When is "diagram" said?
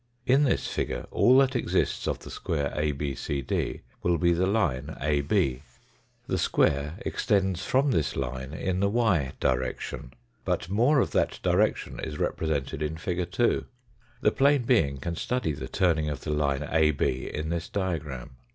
17.69-18.37